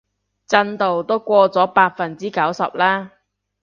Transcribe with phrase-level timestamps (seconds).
[0.47, 3.11] 進度都過咗百分之九十啦